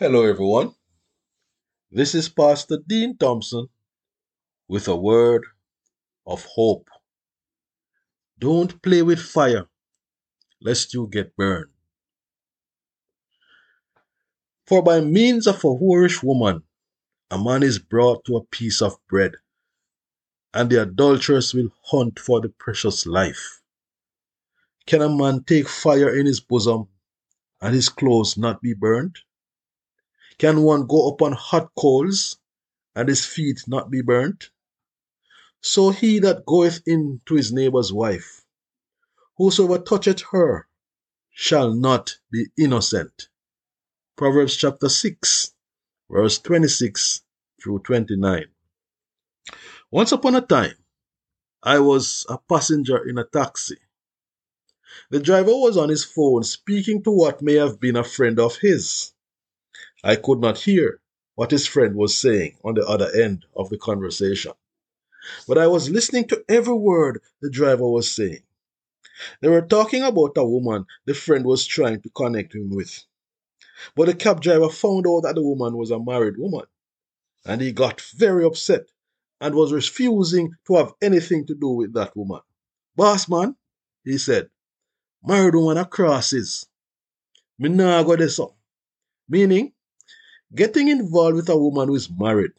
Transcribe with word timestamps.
Hello, 0.00 0.24
everyone. 0.24 0.74
This 1.90 2.14
is 2.14 2.30
Pastor 2.30 2.78
Dean 2.86 3.18
Thompson 3.18 3.68
with 4.66 4.88
a 4.88 4.96
word 4.96 5.44
of 6.26 6.42
hope. 6.46 6.88
Don't 8.38 8.80
play 8.80 9.02
with 9.02 9.20
fire, 9.20 9.66
lest 10.58 10.94
you 10.94 11.06
get 11.06 11.36
burned. 11.36 11.68
For 14.66 14.82
by 14.82 15.02
means 15.02 15.46
of 15.46 15.56
a 15.56 15.68
whorish 15.68 16.22
woman, 16.22 16.62
a 17.30 17.36
man 17.36 17.62
is 17.62 17.78
brought 17.78 18.24
to 18.24 18.38
a 18.38 18.46
piece 18.46 18.80
of 18.80 18.96
bread, 19.06 19.32
and 20.54 20.70
the 20.70 20.80
adulteress 20.80 21.52
will 21.52 21.74
hunt 21.84 22.18
for 22.18 22.40
the 22.40 22.48
precious 22.48 23.04
life. 23.04 23.60
Can 24.86 25.02
a 25.02 25.14
man 25.14 25.44
take 25.44 25.68
fire 25.68 26.08
in 26.08 26.24
his 26.24 26.40
bosom, 26.40 26.88
and 27.60 27.74
his 27.74 27.90
clothes 27.90 28.38
not 28.38 28.62
be 28.62 28.72
burned? 28.72 29.18
Can 30.40 30.62
one 30.62 30.86
go 30.86 31.06
upon 31.06 31.32
hot 31.32 31.70
coals, 31.76 32.38
and 32.94 33.10
his 33.10 33.26
feet 33.26 33.64
not 33.66 33.90
be 33.90 34.00
burnt? 34.00 34.48
So 35.60 35.90
he 35.90 36.18
that 36.20 36.46
goeth 36.46 36.80
in 36.86 37.20
to 37.26 37.34
his 37.34 37.52
neighbour's 37.52 37.92
wife, 37.92 38.46
whosoever 39.36 39.78
toucheth 39.78 40.22
her, 40.32 40.66
shall 41.28 41.74
not 41.74 42.16
be 42.32 42.46
innocent. 42.56 43.28
Proverbs 44.16 44.56
chapter 44.56 44.88
6, 44.88 45.52
verse 46.10 46.38
26 46.38 47.20
through 47.62 47.80
29. 47.80 48.46
Once 49.90 50.10
upon 50.10 50.36
a 50.36 50.40
time, 50.40 50.78
I 51.62 51.80
was 51.80 52.24
a 52.30 52.38
passenger 52.38 53.06
in 53.06 53.18
a 53.18 53.24
taxi. 53.24 53.76
The 55.10 55.20
driver 55.20 55.52
was 55.52 55.76
on 55.76 55.90
his 55.90 56.04
phone 56.04 56.44
speaking 56.44 57.02
to 57.02 57.10
what 57.10 57.42
may 57.42 57.56
have 57.56 57.78
been 57.78 57.96
a 57.96 58.02
friend 58.02 58.40
of 58.40 58.56
his. 58.56 59.12
I 60.02 60.16
could 60.16 60.40
not 60.40 60.58
hear 60.58 61.00
what 61.34 61.50
his 61.50 61.66
friend 61.66 61.94
was 61.94 62.16
saying 62.16 62.56
on 62.64 62.74
the 62.74 62.86
other 62.86 63.10
end 63.14 63.44
of 63.54 63.68
the 63.70 63.78
conversation, 63.78 64.52
but 65.46 65.58
I 65.58 65.66
was 65.66 65.90
listening 65.90 66.26
to 66.28 66.44
every 66.48 66.74
word 66.74 67.20
the 67.42 67.50
driver 67.50 67.86
was 67.88 68.10
saying. 68.10 68.42
They 69.40 69.48
were 69.48 69.62
talking 69.62 70.02
about 70.02 70.36
a 70.36 70.44
woman 70.44 70.86
the 71.04 71.14
friend 71.14 71.44
was 71.44 71.66
trying 71.66 72.00
to 72.02 72.10
connect 72.10 72.54
him 72.54 72.70
with. 72.70 73.04
But 73.94 74.06
the 74.06 74.14
cab 74.14 74.40
driver 74.40 74.70
found 74.70 75.06
out 75.06 75.22
that 75.22 75.34
the 75.34 75.42
woman 75.42 75.76
was 75.76 75.90
a 75.90 75.98
married 75.98 76.38
woman, 76.38 76.64
and 77.44 77.60
he 77.60 77.72
got 77.72 78.00
very 78.00 78.44
upset 78.44 78.86
and 79.40 79.54
was 79.54 79.72
refusing 79.72 80.54
to 80.66 80.76
have 80.76 80.92
anything 81.02 81.46
to 81.46 81.54
do 81.54 81.68
with 81.68 81.92
that 81.94 82.16
woman. 82.16 82.40
Boss 82.96 83.28
man, 83.28 83.56
he 84.04 84.18
said, 84.18 84.50
married 85.22 85.54
woman 85.54 85.78
are 85.78 85.86
crosses. 85.86 86.66
Me 87.58 87.68
nah 87.68 88.02
go 88.02 88.16
this 88.16 88.40
up. 88.40 88.56
Meaning, 89.28 89.72
getting 90.54 90.88
involved 90.88 91.36
with 91.36 91.48
a 91.48 91.56
woman 91.56 91.88
who 91.88 91.94
is 91.94 92.10
married 92.10 92.52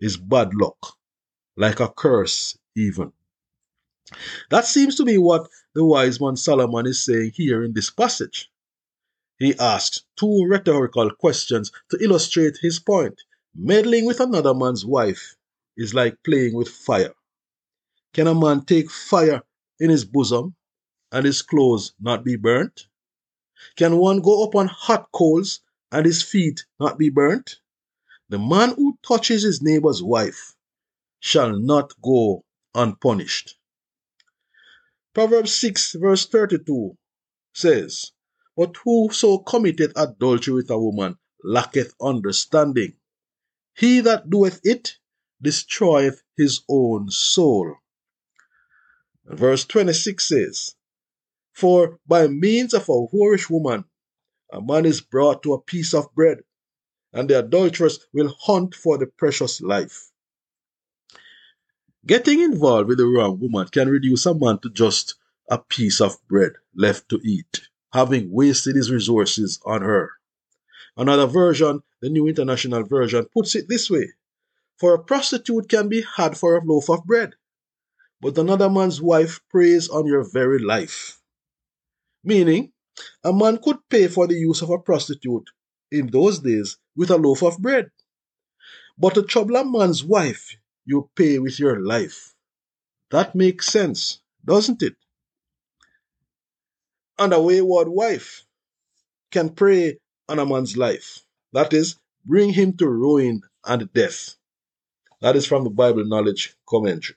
is 0.00 0.16
bad 0.16 0.54
luck, 0.54 0.96
like 1.56 1.80
a 1.80 1.88
curse 1.88 2.56
even. 2.76 3.12
That 4.50 4.66
seems 4.66 4.96
to 4.96 5.04
be 5.04 5.18
what 5.18 5.48
the 5.74 5.84
wise 5.84 6.20
man 6.20 6.36
Solomon 6.36 6.86
is 6.86 7.04
saying 7.04 7.32
here 7.34 7.64
in 7.64 7.72
this 7.72 7.90
passage. 7.90 8.50
He 9.38 9.58
asks 9.58 10.02
two 10.16 10.46
rhetorical 10.48 11.10
questions 11.10 11.72
to 11.90 11.98
illustrate 12.02 12.58
his 12.60 12.78
point. 12.78 13.20
Meddling 13.56 14.04
with 14.04 14.20
another 14.20 14.54
man's 14.54 14.84
wife 14.84 15.36
is 15.76 15.94
like 15.94 16.22
playing 16.24 16.54
with 16.54 16.68
fire. 16.68 17.14
Can 18.12 18.26
a 18.26 18.34
man 18.34 18.64
take 18.64 18.90
fire 18.90 19.42
in 19.80 19.90
his 19.90 20.04
bosom 20.04 20.54
and 21.10 21.26
his 21.26 21.42
clothes 21.42 21.94
not 22.00 22.24
be 22.24 22.36
burnt? 22.36 22.86
Can 23.76 23.96
one 23.96 24.20
go 24.20 24.44
upon 24.44 24.68
hot 24.68 25.10
coals 25.12 25.60
and 25.94 26.04
his 26.04 26.24
feet 26.24 26.66
not 26.80 26.98
be 26.98 27.08
burnt? 27.08 27.60
The 28.28 28.38
man 28.38 28.70
who 28.70 28.98
touches 29.06 29.44
his 29.44 29.62
neighbor's 29.62 30.02
wife 30.02 30.56
shall 31.20 31.56
not 31.56 31.92
go 32.02 32.44
unpunished. 32.74 33.56
Proverbs 35.14 35.54
6, 35.54 35.94
verse 35.94 36.26
32 36.26 36.98
says, 37.52 38.10
But 38.56 38.76
whoso 38.82 39.38
committeth 39.38 39.92
adultery 39.94 40.54
with 40.54 40.68
a 40.68 40.78
woman 40.78 41.16
lacketh 41.44 41.94
understanding. 42.02 42.96
He 43.76 44.00
that 44.00 44.28
doeth 44.28 44.60
it 44.64 44.98
destroyeth 45.40 46.24
his 46.36 46.62
own 46.68 47.08
soul. 47.10 47.76
Verse 49.24 49.64
26 49.64 50.28
says, 50.28 50.74
For 51.52 52.00
by 52.04 52.26
means 52.26 52.74
of 52.74 52.88
a 52.88 53.06
whorish 53.06 53.48
woman 53.48 53.84
a 54.54 54.62
man 54.62 54.86
is 54.86 55.00
brought 55.00 55.42
to 55.42 55.52
a 55.52 55.60
piece 55.60 55.92
of 55.92 56.14
bread, 56.14 56.38
and 57.12 57.28
the 57.28 57.40
adulteress 57.40 57.98
will 58.12 58.32
hunt 58.40 58.72
for 58.72 58.96
the 58.96 59.06
precious 59.06 59.60
life. 59.60 60.12
Getting 62.06 62.40
involved 62.40 62.88
with 62.88 62.98
the 62.98 63.06
wrong 63.06 63.40
woman 63.40 63.66
can 63.66 63.88
reduce 63.88 64.26
a 64.26 64.34
man 64.34 64.60
to 64.60 64.70
just 64.70 65.16
a 65.50 65.58
piece 65.58 66.00
of 66.00 66.16
bread 66.28 66.52
left 66.76 67.08
to 67.08 67.20
eat, 67.24 67.62
having 67.92 68.30
wasted 68.30 68.76
his 68.76 68.92
resources 68.92 69.58
on 69.66 69.82
her. 69.82 70.12
Another 70.96 71.26
version, 71.26 71.82
the 72.00 72.08
New 72.08 72.28
International 72.28 72.84
Version, 72.84 73.26
puts 73.34 73.56
it 73.56 73.68
this 73.68 73.90
way 73.90 74.12
For 74.76 74.94
a 74.94 75.02
prostitute 75.02 75.68
can 75.68 75.88
be 75.88 76.04
had 76.16 76.38
for 76.38 76.56
a 76.56 76.64
loaf 76.64 76.88
of 76.88 77.04
bread, 77.04 77.34
but 78.20 78.38
another 78.38 78.70
man's 78.70 79.02
wife 79.02 79.40
preys 79.50 79.88
on 79.88 80.06
your 80.06 80.22
very 80.22 80.60
life. 80.60 81.20
Meaning, 82.22 82.73
a 83.22 83.32
man 83.32 83.58
could 83.58 83.78
pay 83.88 84.08
for 84.08 84.26
the 84.26 84.34
use 84.34 84.62
of 84.62 84.70
a 84.70 84.78
prostitute 84.78 85.50
in 85.90 86.08
those 86.08 86.38
days 86.40 86.78
with 86.96 87.10
a 87.10 87.16
loaf 87.16 87.42
of 87.42 87.58
bread. 87.58 87.90
But 88.98 89.14
to 89.14 89.22
trouble 89.22 89.56
a 89.56 89.64
man's 89.64 90.04
wife, 90.04 90.56
you 90.84 91.10
pay 91.16 91.38
with 91.38 91.58
your 91.58 91.80
life. 91.80 92.34
That 93.10 93.34
makes 93.34 93.66
sense, 93.66 94.20
doesn't 94.44 94.82
it? 94.82 94.96
And 97.18 97.32
a 97.32 97.40
wayward 97.40 97.88
wife 97.88 98.44
can 99.30 99.50
prey 99.50 99.98
on 100.28 100.38
a 100.38 100.46
man's 100.46 100.76
life. 100.76 101.24
That 101.52 101.72
is, 101.72 101.96
bring 102.24 102.52
him 102.52 102.76
to 102.78 102.88
ruin 102.88 103.42
and 103.64 103.92
death. 103.92 104.36
That 105.20 105.36
is 105.36 105.46
from 105.46 105.64
the 105.64 105.70
Bible 105.70 106.04
Knowledge 106.04 106.54
Commentary. 106.68 107.16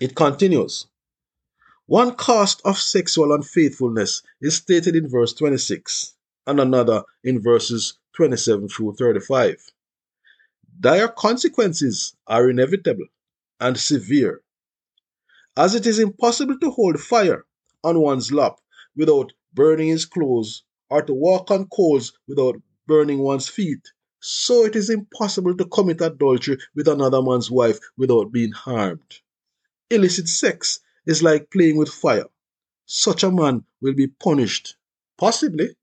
It 0.00 0.14
continues. 0.14 0.86
One 1.88 2.16
cost 2.16 2.60
of 2.66 2.76
sexual 2.76 3.32
unfaithfulness 3.32 4.20
is 4.42 4.56
stated 4.56 4.94
in 4.94 5.08
verse 5.08 5.32
26 5.32 6.16
and 6.46 6.60
another 6.60 7.02
in 7.24 7.40
verses 7.40 7.94
27 8.14 8.68
through 8.68 8.96
35. 8.96 9.72
Dire 10.78 11.08
consequences 11.08 12.14
are 12.26 12.50
inevitable 12.50 13.06
and 13.58 13.78
severe, 13.78 14.42
as 15.56 15.74
it 15.74 15.86
is 15.86 15.98
impossible 15.98 16.58
to 16.58 16.70
hold 16.70 17.00
fire 17.00 17.46
on 17.82 17.98
one's 18.02 18.30
lap 18.30 18.58
without 18.94 19.32
burning 19.54 19.88
his 19.88 20.04
clothes 20.04 20.64
or 20.90 21.00
to 21.00 21.14
walk 21.14 21.50
on 21.50 21.68
coals 21.68 22.12
without 22.28 22.60
burning 22.86 23.20
one's 23.20 23.48
feet. 23.48 23.88
So 24.20 24.66
it 24.66 24.76
is 24.76 24.90
impossible 24.90 25.56
to 25.56 25.64
commit 25.64 26.02
adultery 26.02 26.58
with 26.74 26.86
another 26.86 27.22
man's 27.22 27.50
wife 27.50 27.78
without 27.96 28.30
being 28.30 28.52
harmed. 28.52 29.20
Illicit 29.88 30.28
sex 30.28 30.80
is 31.08 31.22
like 31.22 31.50
playing 31.50 31.78
with 31.78 31.88
fire. 31.88 32.26
Such 32.84 33.22
a 33.24 33.32
man 33.32 33.64
will 33.80 33.94
be 33.94 34.06
punished, 34.06 34.76
possibly 35.16 35.74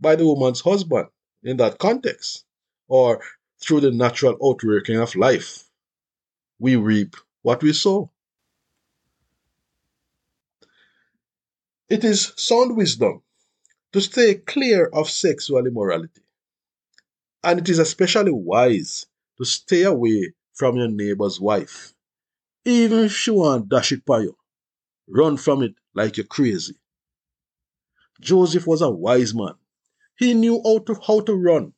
by 0.00 0.16
the 0.16 0.26
woman's 0.26 0.60
husband 0.60 1.06
in 1.44 1.56
that 1.58 1.78
context, 1.78 2.44
or 2.88 3.22
through 3.60 3.80
the 3.80 3.92
natural 3.92 4.36
outworking 4.44 4.96
of 4.96 5.14
life. 5.14 5.70
We 6.58 6.74
reap 6.74 7.14
what 7.42 7.62
we 7.62 7.72
sow. 7.72 8.10
It 11.88 12.02
is 12.02 12.32
sound 12.36 12.76
wisdom 12.76 13.22
to 13.92 14.00
stay 14.00 14.34
clear 14.34 14.86
of 14.86 15.08
sexual 15.08 15.66
immorality. 15.66 16.22
And 17.44 17.60
it 17.60 17.68
is 17.68 17.78
especially 17.78 18.32
wise 18.32 19.06
to 19.38 19.44
stay 19.44 19.82
away 19.82 20.34
from 20.52 20.76
your 20.76 20.88
neighbor's 20.88 21.40
wife. 21.40 21.94
Even 22.64 23.04
if 23.04 23.12
she 23.12 23.30
want 23.30 23.68
dash 23.68 23.92
it 23.92 24.04
by 24.04 24.22
you, 24.22 24.36
run 25.08 25.36
from 25.36 25.62
it 25.62 25.74
like 25.94 26.16
you're 26.16 26.26
crazy. 26.26 26.74
Joseph 28.20 28.66
was 28.66 28.82
a 28.82 28.90
wise 28.90 29.34
man. 29.34 29.54
He 30.16 30.34
knew 30.34 30.60
how 30.64 30.78
to, 30.78 30.94
how 31.06 31.20
to 31.20 31.34
run 31.34 31.72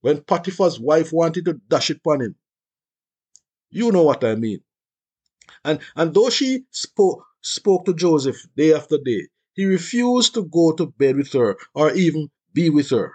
when 0.00 0.22
Potiphar's 0.22 0.78
wife 0.78 1.12
wanted 1.12 1.44
to 1.46 1.60
dash 1.68 1.90
it 1.90 1.98
upon 1.98 2.20
him. 2.22 2.36
You 3.70 3.90
know 3.90 4.02
what 4.02 4.24
I 4.24 4.34
mean. 4.34 4.60
And, 5.64 5.80
and 5.96 6.14
though 6.14 6.30
she 6.30 6.64
spoke, 6.70 7.24
spoke 7.40 7.84
to 7.86 7.94
Joseph 7.94 8.46
day 8.56 8.74
after 8.74 8.98
day, 8.98 9.28
he 9.54 9.64
refused 9.64 10.34
to 10.34 10.44
go 10.44 10.72
to 10.72 10.86
bed 10.86 11.16
with 11.16 11.32
her 11.32 11.56
or 11.74 11.92
even 11.92 12.30
be 12.52 12.70
with 12.70 12.90
her. 12.90 13.14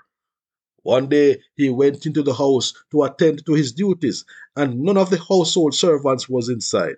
One 0.84 1.10
day 1.10 1.42
he 1.56 1.70
went 1.70 2.06
into 2.06 2.24
the 2.24 2.34
house 2.34 2.74
to 2.92 3.04
attend 3.04 3.46
to 3.46 3.54
his 3.54 3.74
duties, 3.74 4.24
and 4.56 4.80
none 4.82 4.98
of 4.98 5.10
the 5.10 5.18
household 5.18 5.76
servants 5.76 6.30
was 6.30 6.48
inside. 6.48 6.96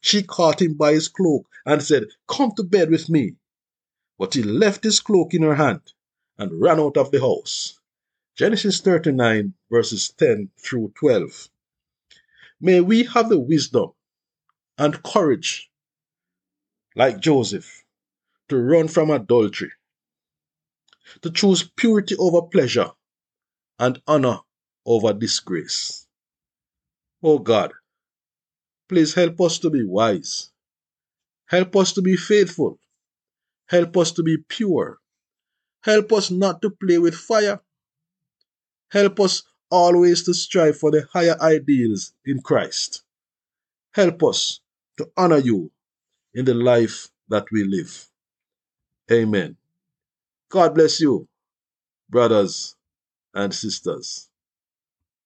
She 0.00 0.22
caught 0.22 0.62
him 0.62 0.74
by 0.74 0.92
his 0.92 1.08
cloak 1.08 1.46
and 1.66 1.82
said, 1.82 2.04
Come 2.26 2.52
to 2.56 2.62
bed 2.62 2.90
with 2.90 3.08
me. 3.08 3.36
But 4.18 4.34
he 4.34 4.42
left 4.42 4.84
his 4.84 5.00
cloak 5.00 5.34
in 5.34 5.42
her 5.42 5.54
hand 5.54 5.92
and 6.38 6.60
ran 6.60 6.80
out 6.80 6.96
of 6.96 7.10
the 7.10 7.20
house. 7.20 7.78
Genesis 8.34 8.80
39, 8.80 9.54
verses 9.70 10.12
10 10.16 10.50
through 10.58 10.92
12. 10.98 11.48
May 12.60 12.80
we 12.80 13.04
have 13.04 13.28
the 13.28 13.38
wisdom 13.38 13.92
and 14.78 15.02
courage, 15.02 15.70
like 16.96 17.20
Joseph, 17.20 17.84
to 18.48 18.56
run 18.56 18.88
from 18.88 19.10
adultery, 19.10 19.72
to 21.22 21.30
choose 21.30 21.70
purity 21.76 22.16
over 22.16 22.42
pleasure 22.42 22.90
and 23.78 24.00
honor 24.06 24.38
over 24.86 25.12
disgrace. 25.12 26.06
Oh 27.22 27.38
God, 27.38 27.72
please 28.90 29.14
help 29.14 29.40
us 29.40 29.60
to 29.60 29.70
be 29.70 29.84
wise. 29.84 30.50
Help 31.46 31.76
us 31.76 31.92
to 31.92 32.02
be 32.02 32.16
faithful. 32.16 32.76
Help 33.66 33.96
us 33.96 34.10
to 34.10 34.24
be 34.24 34.36
pure. 34.48 34.98
Help 35.82 36.12
us 36.12 36.28
not 36.32 36.60
to 36.60 36.70
play 36.70 36.98
with 36.98 37.14
fire. 37.14 37.60
Help 38.90 39.20
us 39.20 39.44
always 39.70 40.24
to 40.24 40.34
strive 40.34 40.76
for 40.76 40.90
the 40.90 41.06
higher 41.12 41.36
ideals 41.40 42.12
in 42.26 42.42
Christ. 42.42 43.04
Help 43.92 44.24
us 44.24 44.58
to 44.98 45.08
honor 45.16 45.38
you 45.38 45.70
in 46.34 46.44
the 46.44 46.54
life 46.54 47.10
that 47.28 47.44
we 47.52 47.62
live. 47.62 48.08
Amen. 49.12 49.56
God 50.48 50.74
bless 50.74 51.00
you, 51.00 51.28
brothers 52.08 52.74
and 53.34 53.54
sisters. 53.54 54.29